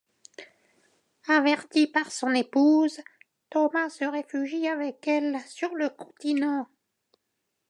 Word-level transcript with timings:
Averti 1.27 1.85
par 1.85 2.11
son 2.11 2.33
épouse, 2.33 3.01
Thomas 3.51 3.91
se 3.91 4.03
réfugie 4.03 4.67
avec 4.67 5.07
elle 5.07 5.39
sur 5.41 5.75
le 5.75 5.89
continent. 5.89 6.67